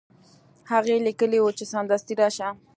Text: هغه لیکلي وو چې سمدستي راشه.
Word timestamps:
هغه 0.71 0.93
لیکلي 1.07 1.39
وو 1.41 1.49
چې 1.57 1.63
سمدستي 1.73 2.13
راشه. 2.21 2.47